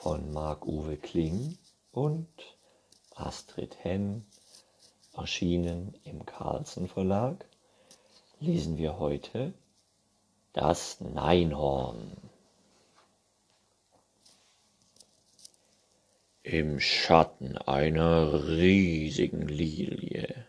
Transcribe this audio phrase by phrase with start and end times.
[0.00, 1.58] von Marc-Uwe Kling
[1.92, 2.26] und
[3.16, 4.24] Astrid Henn,
[5.12, 7.44] erschienen im Carlsen Verlag,
[8.38, 9.52] lesen wir heute
[10.54, 12.16] Das Neinhorn.
[16.44, 20.46] Im Schatten einer riesigen Lilie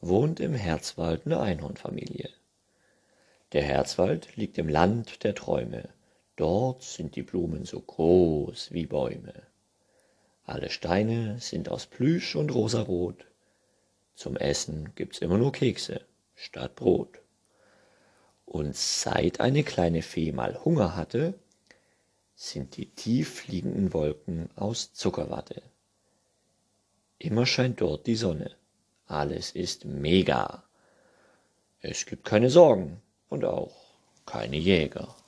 [0.00, 2.30] wohnt im Herzwald eine Einhornfamilie.
[3.52, 5.90] Der Herzwald liegt im Land der Träume.
[6.40, 9.34] Dort sind die Blumen so groß wie Bäume.
[10.46, 13.26] Alle Steine sind aus Plüsch und rosarot.
[14.14, 16.00] Zum Essen gibt's immer nur Kekse
[16.34, 17.18] statt Brot.
[18.46, 21.34] Und seit eine kleine Fee mal Hunger hatte,
[22.34, 25.60] sind die tief fliegenden Wolken aus Zuckerwatte.
[27.18, 28.52] Immer scheint dort die Sonne.
[29.04, 30.64] Alles ist mega.
[31.82, 33.76] Es gibt keine Sorgen und auch
[34.24, 35.19] keine Jäger.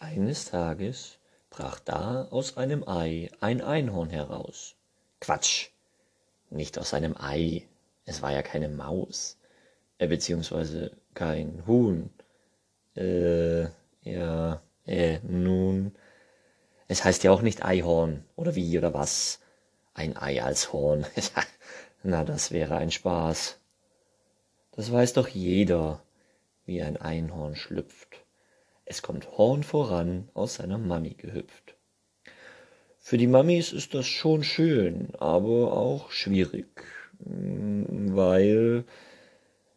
[0.00, 1.18] Eines Tages
[1.50, 4.74] brach da aus einem Ei ein Einhorn heraus.
[5.20, 5.68] Quatsch,
[6.48, 7.68] nicht aus einem Ei,
[8.06, 9.36] es war ja keine Maus,
[9.98, 12.08] äh, beziehungsweise kein Huhn.
[12.96, 13.64] Äh,
[14.00, 15.94] ja, äh, nun,
[16.88, 19.40] es heißt ja auch nicht Eihorn, oder wie, oder was?
[19.92, 21.04] Ein Ei als Horn.
[22.02, 23.60] Na, das wäre ein Spaß.
[24.72, 26.02] Das weiß doch jeder,
[26.64, 28.24] wie ein Einhorn schlüpft.
[28.90, 31.76] Es kommt Horn voran aus seiner Mami gehüpft.
[32.98, 36.66] Für die Mamis ist das schon schön, aber auch schwierig,
[37.20, 38.82] mm, weil,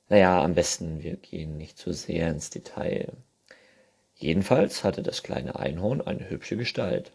[0.09, 3.13] naja, am besten wir gehen nicht zu so sehr ins Detail.
[4.15, 7.11] Jedenfalls hatte das kleine Einhorn eine hübsche Gestalt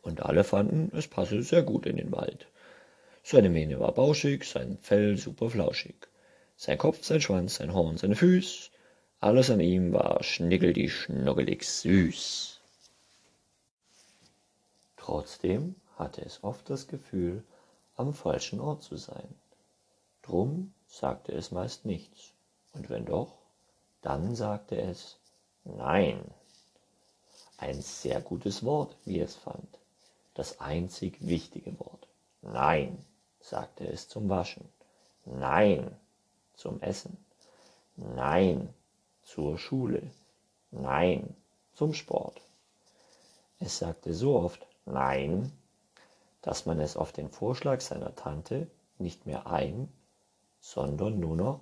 [0.00, 2.46] und alle fanden, es passe sehr gut in den Wald.
[3.22, 6.08] Seine Mähne war bauschig, sein Fell super flauschig.
[6.56, 8.70] Sein Kopf, sein Schwanz, sein Horn, seine Füß,
[9.22, 12.60] alles an ihm war schnickeldi schnuckelig süß.
[14.96, 17.42] Trotzdem hatte es oft das Gefühl,
[17.96, 19.34] am falschen Ort zu sein.
[20.22, 22.32] Drum sagte es meist nichts,
[22.72, 23.32] und wenn doch,
[24.00, 25.18] dann sagte es
[25.64, 26.22] Nein.
[27.56, 29.78] Ein sehr gutes Wort, wie es fand
[30.34, 32.08] das einzig wichtige Wort.
[32.42, 33.04] Nein,
[33.40, 34.68] sagte es zum Waschen.
[35.24, 35.96] Nein,
[36.54, 37.16] zum Essen.
[37.96, 38.72] Nein,
[39.32, 40.10] zur Schule.
[40.72, 41.34] Nein,
[41.72, 42.42] zum Sport.
[43.60, 45.50] Es sagte so oft Nein,
[46.42, 48.66] dass man es auf den Vorschlag seiner Tante
[48.98, 49.88] nicht mehr ein,
[50.60, 51.60] sondern nur noch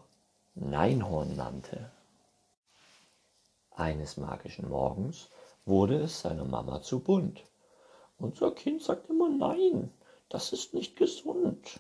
[0.57, 1.93] Neinhorn nannte.
[3.77, 5.29] Eines magischen Morgens
[5.65, 7.45] wurde es seiner Mama zu bunt.
[8.19, 9.93] Unser Kind sagt immer Nein,
[10.29, 11.79] das ist nicht gesund.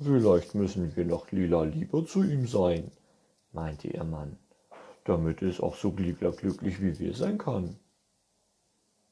[0.00, 2.90] Vielleicht müssen wir noch lila lieber zu ihm sein,
[3.52, 4.36] meinte ihr Mann,
[5.08, 7.78] damit es auch so glücklich wie wir sein kann.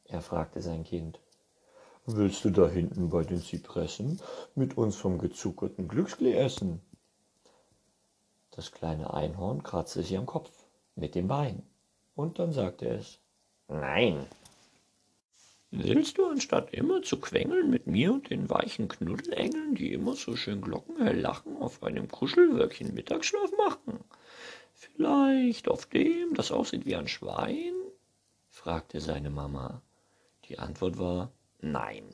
[0.05, 1.21] Er fragte sein Kind,
[2.09, 4.21] Willst du da hinten bei den Zypressen
[4.55, 6.81] mit uns vom gezuckerten Glücksklee essen?
[8.53, 10.53] Das kleine Einhorn kratzte sich am Kopf
[10.95, 11.65] mit dem Bein,
[12.15, 13.19] und dann sagte es
[13.67, 14.27] Nein.
[15.73, 20.37] Willst du, anstatt immer zu quengeln mit mir und den weichen Knuddelengeln, die immer so
[20.37, 23.99] schön glockenhell lachen, auf einem Kuschelwölkchen Mittagsschlaf machen?
[24.79, 27.73] Vielleicht auf dem, das aussieht wie ein Schwein?
[28.51, 29.81] fragte seine Mama.
[30.45, 32.05] Die Antwort war Nein.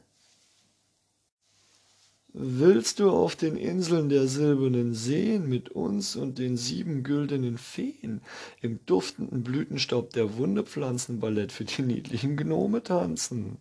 [2.35, 8.23] Willst du auf den Inseln der silbernen Seen mit uns und den sieben güldenen Feen
[8.61, 13.59] im duftenden Blütenstaub der Wunderpflanzenballett für die niedlichen Gnome tanzen?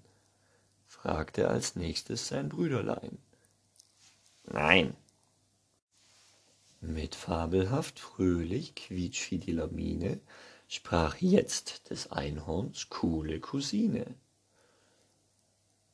[0.86, 3.18] fragte als nächstes sein Brüderlein.
[4.46, 4.96] Nein.
[6.84, 10.19] Mit fabelhaft fröhlich quietschfidieler Miene
[10.68, 14.16] sprach jetzt des Einhorns coole Cousine.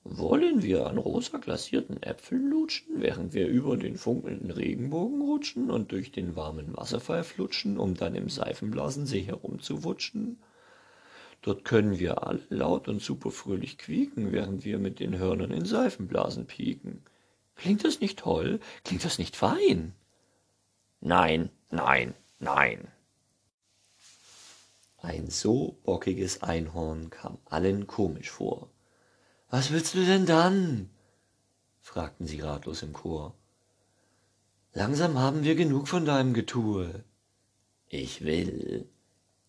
[0.06, 5.92] Wollen wir an rosa glasierten Äpfeln lutschen, während wir über den funkelnden Regenbogen rutschen und
[5.92, 10.40] durch den warmen Wasserfall flutschen, um dann im Seifenblasensee herumzuwutschen?
[11.42, 16.46] Dort können wir alle laut und superfröhlich quieken, während wir mit den Hörnern in Seifenblasen
[16.46, 17.02] pieken.
[17.58, 18.62] Klingt das nicht toll?
[18.86, 19.94] Klingt das nicht fein?
[21.00, 22.92] Nein, nein, nein.
[24.98, 28.70] Ein so bockiges Einhorn kam allen komisch vor.
[29.50, 30.90] Was willst du denn dann?
[31.82, 33.36] fragten sie ratlos im Chor.
[34.74, 37.04] Langsam haben wir genug von deinem Getue.
[37.88, 38.90] Ich will,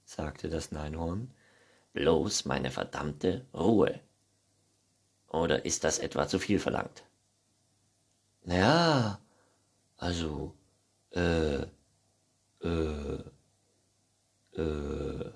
[0.04, 1.32] sagte das Neinhorn,
[1.92, 4.00] bloß meine verdammte Ruhe.
[5.28, 7.04] Oder ist das etwa zu viel verlangt?
[8.44, 9.20] Na ja,
[9.96, 10.54] also,
[11.10, 11.66] äh,
[12.62, 13.25] äh,
[14.55, 15.32] äh,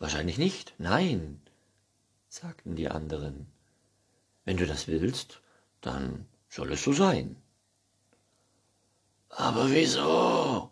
[0.00, 0.74] Wahrscheinlich nicht.
[0.78, 1.42] Nein,
[2.28, 3.46] sagten die anderen.
[4.46, 5.42] Wenn du das willst,
[5.82, 7.36] dann soll es so sein.
[9.28, 10.70] Aber wieso?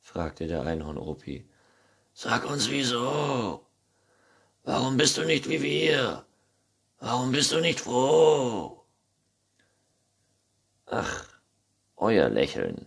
[0.00, 1.48] fragte der Einhorn-Opi.
[2.12, 3.64] Sag uns wieso.
[4.64, 6.26] Warum bist du nicht wie wir?
[6.98, 8.84] Warum bist du nicht froh?
[10.86, 11.40] Ach,
[11.96, 12.86] euer Lächeln,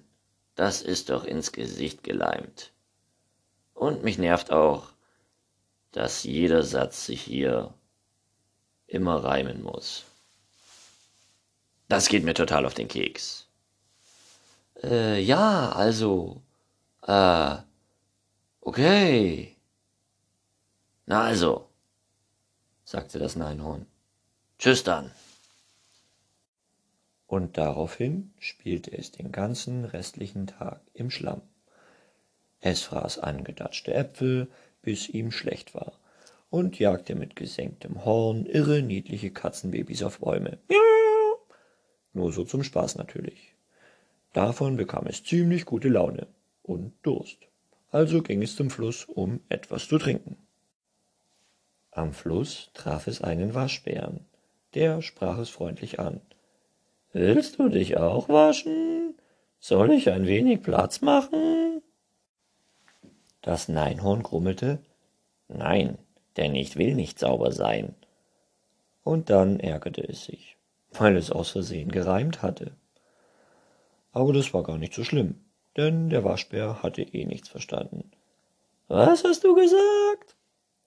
[0.55, 2.71] das ist doch ins Gesicht geleimt.
[3.73, 4.89] Und mich nervt auch,
[5.91, 7.73] dass jeder Satz sich hier
[8.87, 10.05] immer reimen muss.
[11.87, 13.47] Das geht mir total auf den Keks.
[14.81, 16.41] Äh, ja, also,
[17.03, 17.55] äh,
[18.61, 19.55] okay.
[21.05, 21.67] Na also,
[22.83, 23.85] sagte das Neinhorn.
[24.57, 25.11] Tschüss dann.
[27.33, 31.41] Und daraufhin spielte es den ganzen restlichen Tag im Schlamm.
[32.61, 34.49] Es fraß angedatschte Äpfel,
[34.83, 35.93] bis ihm schlecht war,
[36.51, 40.59] und jagte mit gesenktem Horn irre niedliche Katzenbabys auf Bäume.
[42.13, 43.55] Nur so zum Spaß natürlich.
[44.33, 46.27] Davon bekam es ziemlich gute Laune
[46.61, 47.39] und Durst.
[47.89, 50.37] Also ging es zum Fluss, um etwas zu trinken.
[51.89, 54.23] Am Fluss traf es einen Waschbären.
[54.75, 56.21] Der sprach es freundlich an.
[57.13, 59.15] Willst du dich auch waschen?
[59.59, 61.81] Soll ich ein wenig Platz machen?
[63.41, 64.79] Das Neinhorn grummelte
[65.47, 65.97] Nein,
[66.37, 67.95] denn ich will nicht sauber sein.
[69.03, 70.57] Und dann ärgerte es sich,
[70.91, 72.71] weil es aus Versehen gereimt hatte.
[74.11, 75.43] Aber das war gar nicht so schlimm,
[75.77, 78.11] denn der Waschbär hatte eh nichts verstanden.
[78.87, 80.35] Was hast du gesagt?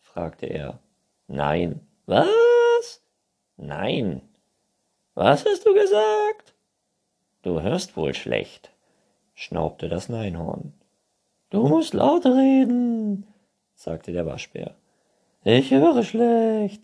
[0.00, 0.80] fragte er.
[1.28, 1.86] Nein.
[2.06, 3.02] Was?
[3.56, 4.25] Nein.
[5.16, 6.52] Was hast du gesagt?
[7.40, 8.70] Du hörst wohl schlecht,
[9.34, 10.74] schnaubte das Neinhorn.
[11.48, 13.26] Du musst lauter reden,
[13.74, 14.74] sagte der Waschbär.
[15.42, 16.82] Ich höre schlecht.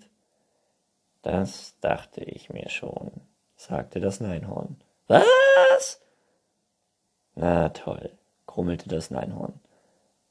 [1.21, 3.11] Das dachte ich mir schon,
[3.55, 4.81] sagte das Neinhorn.
[5.09, 6.01] Was?
[7.35, 9.61] Na toll, grummelte das Neinhorn.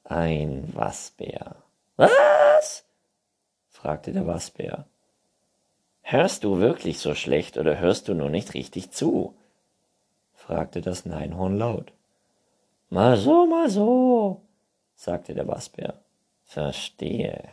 [0.06, 1.56] Ein Wasbär.
[1.98, 2.84] Was?
[3.70, 4.88] fragte der Wasbär.
[6.02, 9.36] Hörst du wirklich so schlecht oder hörst du nur nicht richtig zu?
[10.34, 11.94] fragte das Neinhorn laut.
[12.90, 14.42] Mal so, mal so,
[14.96, 16.02] sagte der Wasbär.
[16.44, 17.48] Verstehe.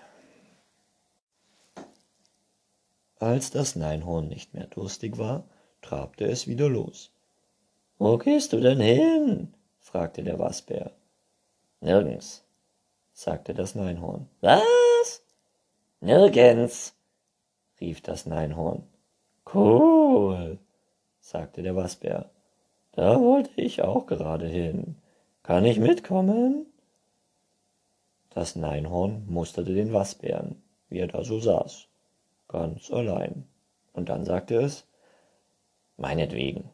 [3.21, 5.45] Als das Neinhorn nicht mehr durstig war,
[5.81, 7.13] trabte es wieder los.
[7.99, 9.55] Wo gehst du denn hin?
[9.79, 10.91] fragte der Wasbär.
[11.81, 12.45] Nirgends,
[13.13, 14.29] sagte das Neinhorn.
[14.41, 15.23] Was?
[16.01, 16.95] Nirgends,
[17.81, 18.83] rief das Neinhorn.
[19.53, 20.59] Cool,
[21.21, 22.31] sagte der Wasbär.
[22.93, 24.97] Da wollte ich auch gerade hin.
[25.43, 26.67] Kann ich mitkommen?
[28.31, 31.89] Das Neinhorn musterte den Wasbären, wie er da so saß,
[32.49, 33.47] ganz allein.
[33.93, 34.87] Und dann sagte es,
[35.97, 36.71] meinetwegen.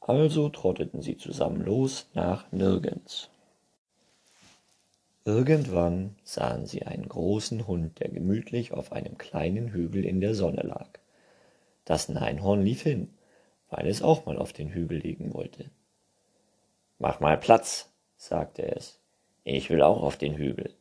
[0.00, 3.30] Also trotteten sie zusammen los nach nirgends.
[5.26, 10.60] Irgendwann sahen sie einen großen Hund, der gemütlich auf einem kleinen Hügel in der Sonne
[10.62, 10.88] lag.
[11.86, 13.08] Das Neinhorn lief hin,
[13.70, 15.70] weil es auch mal auf den Hügel liegen wollte.
[16.98, 19.00] Mach mal Platz, sagte es.
[19.44, 20.74] Ich will auch auf den Hügel.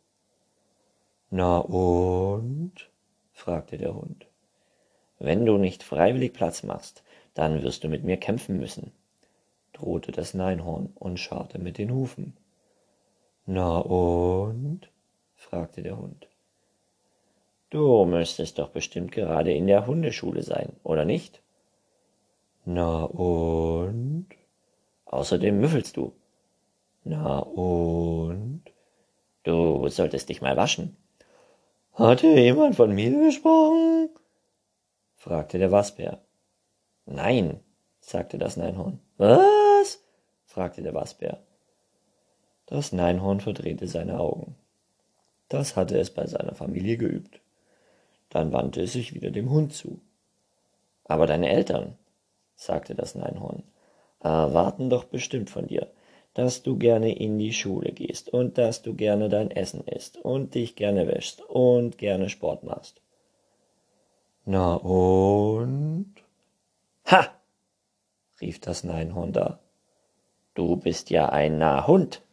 [1.29, 2.89] Na und?
[3.31, 4.27] fragte der Hund.
[5.19, 8.91] Wenn du nicht freiwillig Platz machst, dann wirst du mit mir kämpfen müssen,
[9.71, 12.35] drohte das Neinhorn und scharrte mit den Hufen.
[13.45, 14.89] Na und?
[15.35, 16.27] fragte der Hund.
[17.69, 21.41] Du müsstest doch bestimmt gerade in der Hundeschule sein, oder nicht?
[22.65, 24.27] Na und?
[25.05, 26.13] Außerdem müffelst du.
[27.03, 28.61] Na und?
[29.43, 30.95] Du solltest dich mal waschen.
[31.93, 34.09] Hatte jemand von mir gesprochen?
[35.15, 36.21] fragte der Wasbär.
[37.05, 37.59] Nein,
[37.99, 38.99] sagte das Neinhorn.
[39.17, 40.01] Was?
[40.45, 41.43] fragte der Wasbär.
[42.73, 44.55] Das Neinhorn verdrehte seine Augen.
[45.47, 47.39] Das hatte es bei seiner Familie geübt.
[48.29, 49.99] Dann wandte es sich wieder dem Hund zu.
[51.03, 51.95] Aber deine Eltern,
[52.55, 53.61] sagte das Neinhorn,
[54.21, 55.91] erwarten doch bestimmt von dir,
[56.33, 60.55] dass du gerne in die Schule gehst und dass du gerne dein Essen isst und
[60.55, 63.03] dich gerne wäschst und gerne Sport machst.
[64.45, 66.11] Na und?
[67.05, 67.27] Ha!
[68.41, 69.59] rief das Neinhorn da.
[70.55, 72.23] Du bist ja ein Nahhund.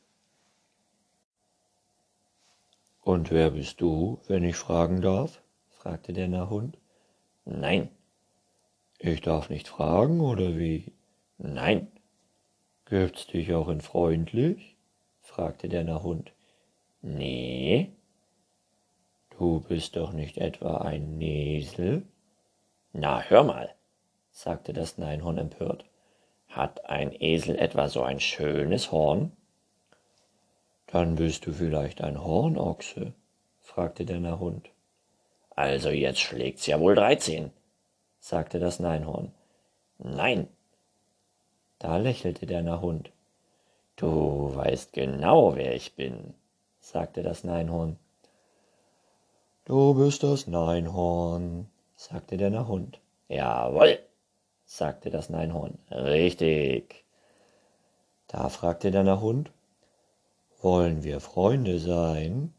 [3.11, 5.43] Und wer bist du, wenn ich fragen darf?
[5.69, 6.79] fragte der Nahhund.
[7.45, 7.88] Nein.
[9.00, 10.93] Ich darf nicht fragen, oder wie?
[11.37, 11.90] Nein.
[12.85, 14.76] Gibt's dich auch in freundlich?
[15.23, 16.31] fragte der Nahhund.
[17.02, 17.90] Nee.
[19.67, 22.05] bist doch nicht etwa ein Esel?
[22.93, 23.75] Na, hör mal,
[24.31, 25.85] sagte das Neinhorn empört.
[26.47, 29.33] Hat ein Esel etwa so ein schönes Horn?
[30.93, 33.13] Dann bist du vielleicht ein Hornochse,
[33.61, 34.71] fragte der Nahhund.
[35.55, 37.53] Also jetzt schlägt's ja wohl dreizehn,
[38.19, 39.33] sagte das Neinhorn.
[39.99, 40.49] Nein.
[41.79, 43.13] Da lächelte der Nahhund.
[43.97, 46.35] Du weißt genau, wer ich bin,
[46.81, 47.99] sagte das Neinhorn.
[49.67, 52.99] Du bist das Neinhorn, sagte der Nahhund.
[53.29, 54.01] Jawohl,
[54.65, 55.79] sagte das Neinhorn.
[55.91, 57.05] Richtig.
[58.27, 59.53] Da fragte der Nahhund,
[60.62, 62.52] wollen wir Freunde sein?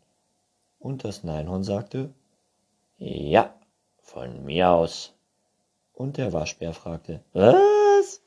[0.79, 2.13] Und das Neinhorn sagte,
[2.97, 3.53] ja,
[4.01, 5.13] von mir aus.
[5.93, 8.21] Und der Waschbär fragte, was?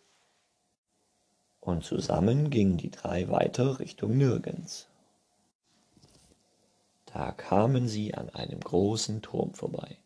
[1.60, 4.86] Und zusammen gingen die drei weiter Richtung Nirgends.
[7.06, 9.96] Da kamen sie an einem großen Turm vorbei.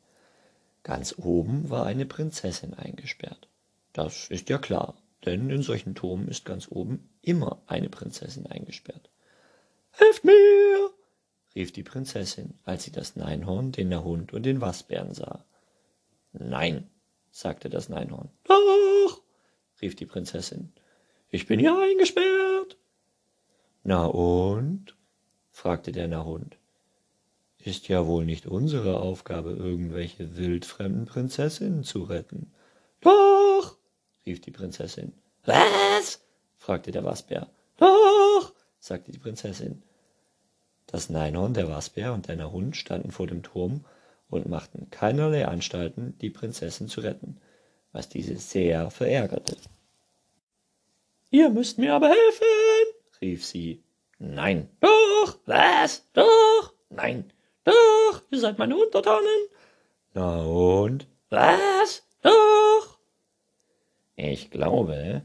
[0.83, 3.49] Ganz oben war eine Prinzessin eingesperrt.
[3.93, 4.95] Das ist ja klar,
[5.25, 9.11] denn in solchen Turmen ist ganz oben immer eine Prinzessin eingesperrt.
[9.99, 10.91] Helft mir!
[11.55, 15.45] rief die Prinzessin, als sie das Neinhorn, den Hund und den Wasbären sah.
[16.33, 16.89] Nein,
[17.33, 18.31] sagte das Neinhorn.
[18.45, 19.23] Doch,
[19.83, 20.73] rief die Prinzessin.
[21.31, 22.79] Ich bin hier eingesperrt.
[23.83, 24.95] Na und?
[25.51, 26.57] fragte der Nahhund.
[27.59, 32.53] Ist ja wohl nicht unsere Aufgabe, irgendwelche wildfremden Prinzessinnen zu retten.
[33.01, 33.77] Doch,
[34.25, 35.13] rief die Prinzessin.
[35.45, 36.21] Was?
[36.57, 37.51] fragte der Wasbär.
[37.79, 39.83] Doch, sagte die Prinzessin.
[40.89, 43.85] Das Neinhorn, der Wasbär und der Hund standen vor dem Turm
[44.31, 47.41] und machten keinerlei Anstalten, die Prinzessin zu retten,
[47.93, 49.57] was diese sehr verärgerte.
[51.31, 52.47] Ihr müsst mir aber helfen,
[53.21, 53.83] rief sie.
[54.19, 54.69] Nein.
[54.81, 55.39] Doch.
[55.45, 56.07] Was?
[56.15, 56.73] Doch.
[56.89, 57.31] Nein.
[57.65, 59.49] Doch, ihr seid meine Untertanen.
[60.15, 61.07] Na und?
[61.29, 62.03] Was?
[62.23, 62.99] Doch.
[64.17, 65.23] Ich glaube,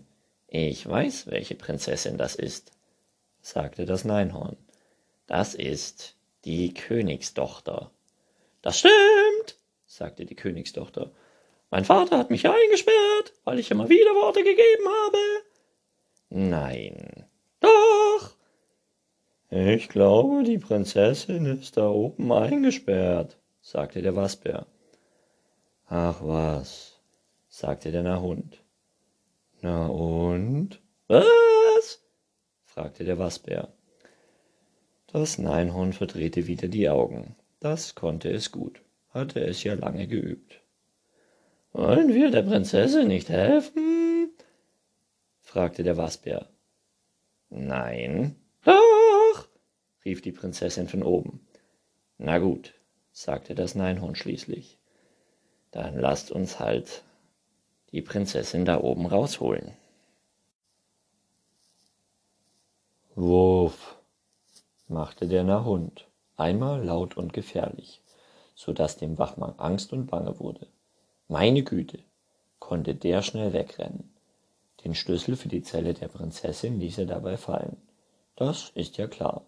[0.47, 2.71] ich weiß, welche Prinzessin das ist,
[3.41, 4.57] sagte das Neinhorn.
[5.27, 6.15] Das ist
[6.45, 7.91] die Königstochter.
[8.61, 11.11] Das stimmt, sagte die Königstochter.
[11.69, 15.17] Mein Vater hat mich eingesperrt, weil ich immer wieder Worte gegeben habe.
[16.29, 17.25] Nein.
[17.59, 18.35] Doch,
[19.49, 24.65] ich glaube, die Prinzessin ist da oben eingesperrt, sagte der Wasbär.
[25.87, 26.99] Ach was,
[27.49, 28.63] sagte der Nahhund.
[29.61, 30.81] Na und?
[31.07, 32.01] Was?
[32.65, 33.71] fragte der Wasbär.
[35.13, 37.35] Das Neinhorn verdrehte wieder die Augen.
[37.59, 40.59] Das konnte es gut, hatte es ja lange geübt.
[41.71, 44.31] Wollen wir der Prinzessin nicht helfen?
[45.39, 46.49] fragte der Wasbär.
[47.51, 48.35] Nein,
[50.03, 51.47] rief die Prinzessin von oben.
[52.17, 52.73] Na gut,
[53.11, 54.79] sagte das Neinhorn schließlich.
[55.69, 57.03] Dann lasst uns halt
[57.91, 59.73] die Prinzessin da oben rausholen.
[63.13, 63.92] Wurf,
[64.93, 66.07] machte der Nahhund,
[66.37, 68.01] einmal laut und gefährlich,
[68.55, 70.67] so dass dem Wachmann Angst und Bange wurde.
[71.27, 71.99] Meine Güte,
[72.59, 74.13] konnte der schnell wegrennen.
[74.83, 77.77] Den Schlüssel für die Zelle der Prinzessin ließ er dabei fallen.
[78.35, 79.43] Das ist ja klar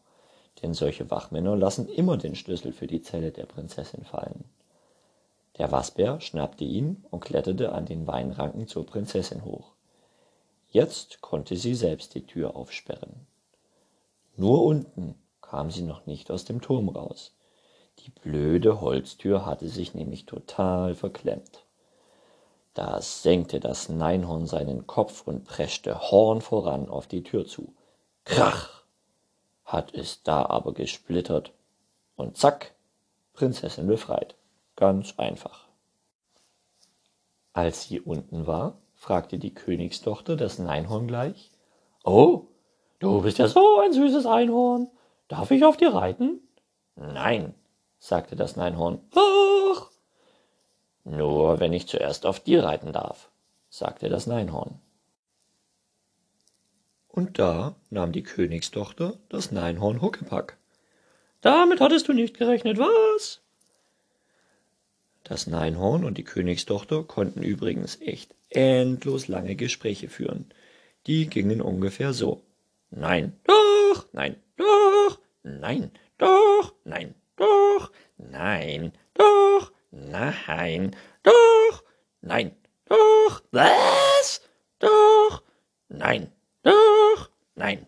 [0.62, 4.46] denn solche Wachmänner lassen immer den Schlüssel für die Zelle der Prinzessin fallen.
[5.58, 9.72] Der Wasbär schnappte ihn und kletterte an den Weinranken zur Prinzessin hoch.
[10.70, 13.28] Jetzt konnte sie selbst die Tür aufsperren.
[14.36, 15.16] Nur unten
[15.50, 17.34] kam sie noch nicht aus dem Turm raus.
[18.00, 21.64] Die blöde Holztür hatte sich nämlich total verklemmt.
[22.74, 27.74] Da senkte das Neinhorn seinen Kopf und preschte Horn voran auf die Tür zu.
[28.26, 28.84] Krach!
[29.64, 31.52] hat es da aber gesplittert
[32.16, 32.76] und zack,
[33.34, 34.36] Prinzessin befreit.
[34.76, 35.66] Ganz einfach.
[37.54, 41.52] Als sie unten war, fragte die Königstochter das Neinhorn gleich.
[42.04, 42.48] Oh,
[43.00, 44.90] du bist ja so ein süßes Einhorn.
[45.28, 46.40] Darf ich auf dir reiten?
[46.96, 47.54] Nein,
[48.00, 49.00] sagte das Neinhorn.
[49.16, 49.90] Ach.
[51.04, 53.30] Nur wenn ich zuerst auf dir reiten darf,
[53.70, 54.80] sagte das Neinhorn.
[57.08, 60.58] Und da nahm die Königstochter das Neinhorn Huckepack.
[61.42, 63.42] Damit hattest du nicht gerechnet, was?
[65.24, 70.52] Das Neinhorn und die Königstochter konnten übrigens echt endlos lange Gespräche führen.
[71.08, 72.44] Die gingen ungefähr so.
[72.92, 73.65] Nein, doch,
[74.16, 81.84] nein, doch, nein, doch, nein, doch, nein, doch, nein, doch,
[82.22, 82.56] nein,
[82.86, 84.42] doch, was?
[84.80, 85.44] Doch,
[85.90, 86.32] nein,
[86.64, 87.86] doch, nein.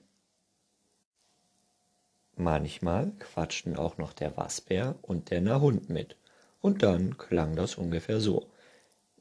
[2.36, 6.18] Manchmal quatschten auch noch der Wasbär und der Nahhund mit,
[6.60, 8.52] und dann klang das ungefähr so.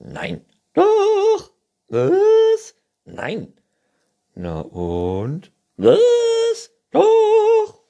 [0.01, 0.45] Nein,
[0.75, 1.53] doch,
[1.89, 2.75] was?
[3.05, 3.55] Nein.
[4.35, 5.53] Na und?
[5.77, 5.99] Was?
[6.97, 7.81] Doch.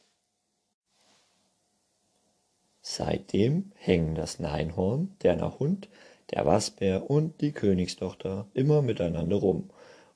[2.81, 5.89] Seitdem hängen das Neinhorn, der Nahhund,
[6.31, 9.71] der Wasbär und die Königstochter immer miteinander rum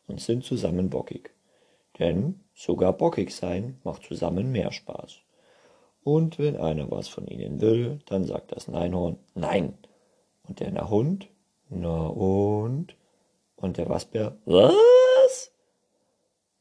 [0.06, 1.30] und sind zusammen bockig.
[1.98, 5.20] Denn sogar bockig sein macht zusammen mehr Spaß.
[6.02, 9.76] Und wenn einer was von ihnen will, dann sagt das Neinhorn Nein.
[10.48, 11.28] Und der Nahhund,
[11.68, 12.96] na und?
[13.56, 15.52] Und der Wasbär, was?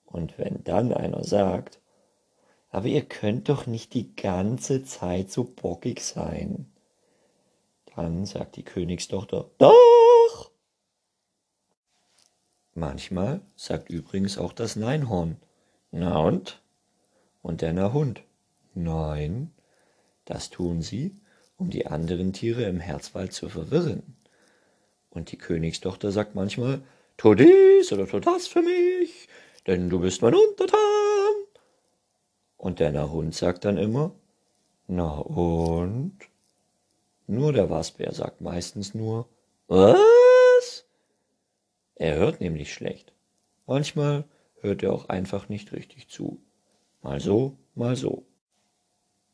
[0.06, 1.80] Und wenn dann einer sagt,
[2.70, 6.72] aber ihr könnt doch nicht die ganze Zeit so bockig sein.
[7.96, 10.52] Dann sagt die Königstochter, doch!
[12.76, 15.38] Manchmal sagt übrigens auch das Neinhorn,
[15.92, 16.62] na und?
[17.42, 18.22] Und der Nahhund,
[18.74, 19.52] nein,
[20.26, 21.16] das tun sie,
[21.58, 24.16] um die anderen Tiere im Herzwald zu verwirren.
[25.10, 26.82] Und die Königstochter sagt manchmal,
[27.18, 29.28] tu dies oder tu das für mich,
[29.66, 30.99] denn du bist mein Untertan.
[32.60, 34.12] Und der Nahhund sagt dann immer,
[34.86, 36.18] na und?
[37.26, 39.30] Nur der Wasbär sagt meistens nur,
[39.68, 40.86] was?
[41.96, 43.14] Er hört nämlich schlecht.
[43.66, 44.26] Manchmal
[44.60, 46.42] hört er auch einfach nicht richtig zu.
[47.02, 48.26] Mal so, mal so.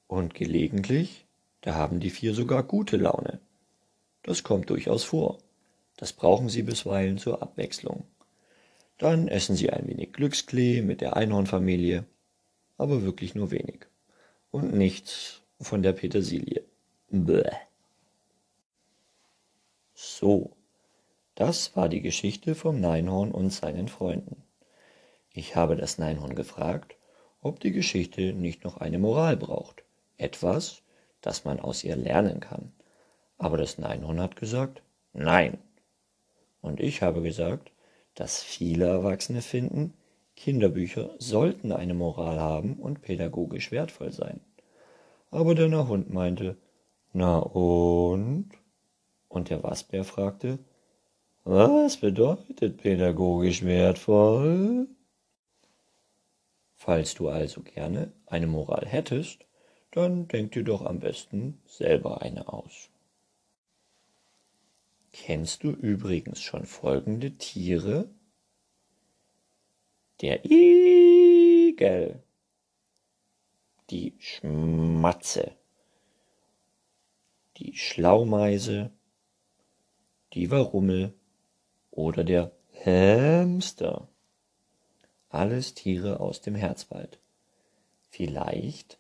[0.05, 1.25] Und gelegentlich,
[1.62, 3.39] da haben die vier sogar gute Laune.
[4.22, 5.39] Das kommt durchaus vor.
[5.98, 8.03] Das brauchen sie bisweilen zur Abwechslung.
[9.00, 12.05] Dann essen sie ein wenig Glücksklee mit der Einhornfamilie,
[12.77, 13.86] aber wirklich nur wenig.
[14.51, 16.63] Und nichts von der Petersilie.
[17.10, 17.51] Bäh.
[19.94, 20.51] So,
[21.36, 24.44] das war die Geschichte vom Neinhorn und seinen Freunden.
[25.32, 26.96] Ich habe das Neinhorn gefragt,
[27.41, 29.84] ob die Geschichte nicht noch eine Moral braucht,
[30.17, 30.82] etwas,
[31.22, 32.72] das man aus ihr lernen kann.
[33.38, 34.81] Aber das Neinhorn hat gesagt,
[35.14, 35.57] nein.
[36.61, 37.72] Und ich habe gesagt,
[38.16, 39.94] dass viele Erwachsene finden,
[40.36, 44.42] Kinderbücher sollten eine Moral haben und pädagogisch wertvoll sein.
[45.32, 46.58] Aber der Nahhund meinte,
[47.14, 48.50] na und?
[49.28, 50.60] Und der Wasbär fragte,
[51.44, 54.88] was bedeutet pädagogisch wertvoll?
[56.76, 59.46] Falls du also gerne eine Moral hättest,
[59.92, 62.90] dann denk dir doch am besten selber eine aus.
[65.14, 68.10] Kennst du übrigens schon folgende Tiere?
[70.22, 72.24] Der Igel,
[73.90, 75.51] die Schmatze,
[77.58, 78.92] die Schlaumeise,
[80.34, 81.14] die Warummel
[81.92, 82.54] oder der
[82.86, 84.08] Hamster.
[85.30, 87.20] Alles Tiere aus dem Herzwald.
[88.10, 88.98] Vielleicht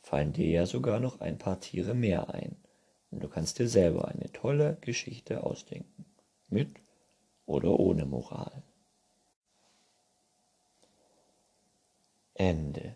[0.00, 2.56] fallen dir ja sogar noch ein paar Tiere mehr ein.
[3.10, 6.04] Und du kannst dir selber eine tolle Geschichte ausdenken.
[6.48, 6.70] Mit
[7.46, 8.63] oder ohne Moral.
[12.36, 12.94] end.